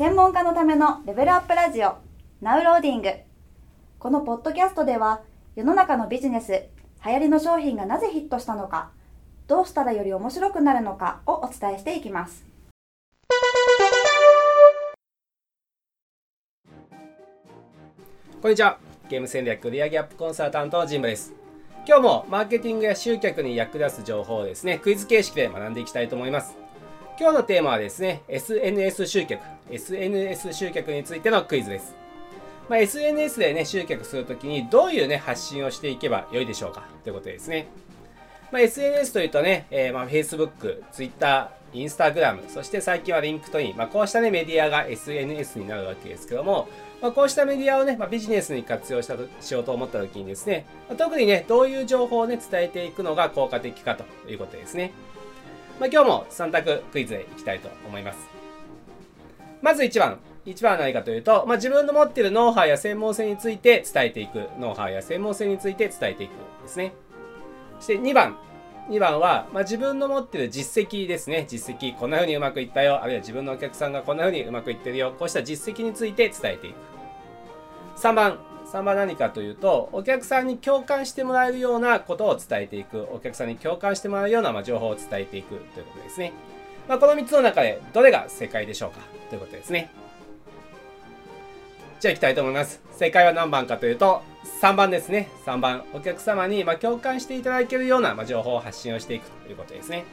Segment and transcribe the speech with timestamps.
[0.00, 1.98] 専門家のためのレベルアップラジオ
[2.40, 3.10] ナウローディング。
[3.98, 5.20] このポッドキャストでは
[5.56, 6.52] 世の中のビジネス
[7.04, 8.92] 流行りの商品がなぜヒットしたのか
[9.46, 12.46] どうしたらより面白くなるのかをお伝えしていきます。
[18.40, 18.78] こんにちは。
[19.10, 21.34] ゲーム戦略売上アップコンサルタントのジンブです。
[21.86, 26.56] 今日もマーケティングや集客に役立つ情報をですねクイズ形式で学んでいきたいと思います。
[27.20, 31.94] 今日のテーマはですね SNS 集客 SNS 集客についてのクイズです
[32.66, 37.68] まあ、SNS でね集客するときにどういうね発信をしていけばよいでしょうかということですね
[38.50, 46.68] まあ、SNS というとね、えー、まあ Facebook、Twitter、Instagram、そして最近は LinkedIn、まあ、こうしたねメディアが SNS になるわけですけども、
[47.02, 54.92] まあ、こうしたメディアをね、まあ、ビジネスに活用したとしようと思った時にですね、まあ、特にね、どういう情報をね、伝えていくのが効果的かということですね。
[55.80, 58.18] まあ、今日も3択クイズでいきたいと思います。
[59.62, 60.18] まず1番。
[60.46, 64.48] 1番は何かというと、まあ、自分の持っているノウハウや専門性について伝えていく。
[64.58, 66.32] ノウハウや専門性について伝えていく
[66.62, 66.92] ですね。
[67.78, 68.38] そして2番。
[68.90, 71.46] 2番は、まあ、自分の持っている実績ですね。
[71.48, 73.02] 実績、こんな風にうまくいったよ。
[73.02, 75.14] あるいは自分のお客さんがこんな風にうまくいってるよ。
[75.18, 76.76] こうした実績について伝えていく。
[77.96, 78.49] 3番。
[78.72, 83.08] 3番何かというと、お客さんに共感してもらえるようなことを伝えていく。
[83.12, 86.32] お客さんに共感してもらうような、ま、情報を伝えていくということですね。
[86.88, 88.98] まあ、この3つの中でどれが正解でしょうか？
[89.28, 89.90] ということですね。
[91.98, 92.80] じゃあ行きたいと思います。
[92.92, 94.22] 正解は何番かというと、
[94.62, 95.30] 3番ですね。
[95.44, 95.84] 3番。
[95.92, 100.04] お客様にま共感していただけるようなま情報を発信をしていくということですね。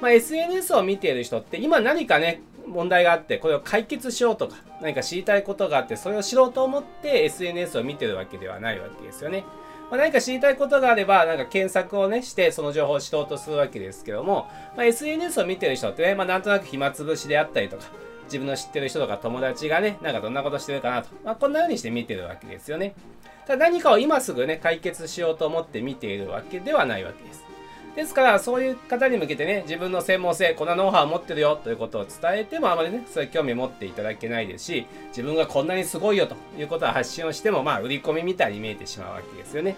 [0.00, 9.44] まあ、SNS を見ている人って今何かね、問題があって、これを解決しようとか、何か知りたいことがあって、それを知ろうと思って SNS を見てるわけではないわけですよね。
[9.90, 17.84] まあ、何か知りたいことがあれば、なんか検索をね、して、その情報を知ろうとするわけですけども、まあ、SNS を見てる人ってね、まあ、なんとなく暇つぶしであったりとか、
[18.24, 21.08] 自分の知ってる人とか友達がね、なんかどんなことしてるかなと。
[21.24, 22.94] まあ、こんな風にして見てるわけですよね。
[23.46, 27.44] ただ何かを今すぐね、解決しようと思って見ているわけではないわけです。
[27.96, 39.76] ですから、そういう方に向けてね、自分の専門性、こんなノウハウを持ってるよということを伝えても、あまりね、そういう興味を持っていただけないですし、自分がこんなにすごいよということを発信をしても、まあ、売り込みみたいに見えてしまうわけですよね。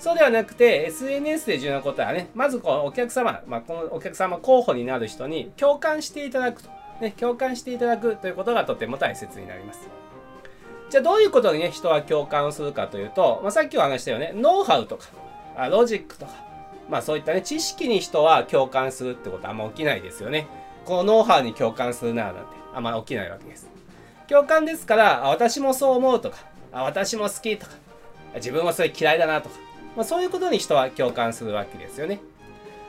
[0.00, 6.76] そうではなくて、SNS で重要なことはね、まずこのお客様、まあ、このお客様候補になる人に共感していただくと。
[7.00, 9.88] ね、共感していただくということがとても大切になります。
[10.88, 15.06] じゃあどういうことにね、人は共感をするかというと、まあ、さっきお話したよね、ノウハウとか、
[15.56, 16.32] あロジックとか、
[16.88, 20.46] まあそういったね、知識に人は共感するってことはあんま起きないですよね。
[20.84, 22.40] このノウハウに共感するななんて
[22.74, 23.68] あんま起きないわけです。
[24.28, 26.38] 共感ですから、私もそう思うとか、
[26.72, 27.72] 私も好きとか、
[28.36, 29.56] 自分はそれ嫌いだなとか、
[29.96, 32.20] まあ、そういうことに人は共感するわけですよね。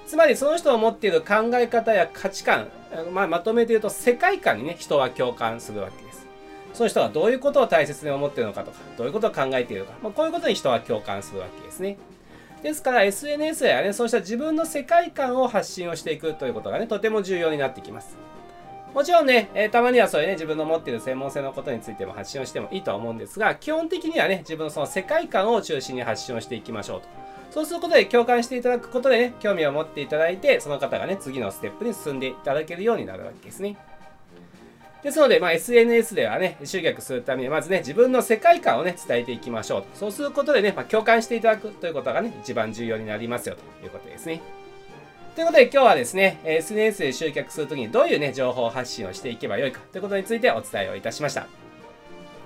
[0.06, 2.68] つまりその人の持っている考え方や価値観、
[3.12, 6.26] まあ、まとめて言うと世界観にね、人は共感するわけです。
[6.74, 11.98] その人がどういうことを大切に思っているのかとか、どういうことを考えているのか、まあ、こういうことに人は共感するわけですね。
[12.62, 18.18] ですから SNS やね、そうした自分の世界観を発信をしていくということがね、とても重要になってきます。
[18.94, 27.08] もちろんね、えー、たまにはそういうね、自分の持っている専門性のことについても発信をしてもいいとは思うんですが、基本的にはね、自分のその世界観を中心に発信をしていきましょうと。
[27.52, 33.78] そうすることで共感していただくことでね、興味を持っていただいて、その方がね、次のステップに進んでいただけるようになるわけですね。
[35.04, 39.84] ですので、まあ、SNS ではね、集客するために、まずね、自分の世界観をね、伝えていきましょう。
[39.94, 44.42] そうすることでね、まあ、共感していただくということがね、一番重要になりますよということですね。
[45.36, 51.46] ということで今日はですね、SNS で集客するときにどういうね、情報発信をしていけばよいかということについてお伝えをいたしました。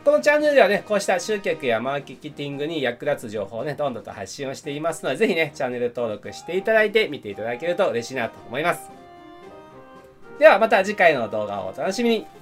[0.03, 8.91] このチャンネルではね、こうした集客やマーケティングに役立つ情報をね、どんどんと発信をしていますので、ぜひね、チャンネル登録していただいて見ていただけると嬉しいなと思います。
[10.37, 12.40] ではまた次回の動画をお楽しみに。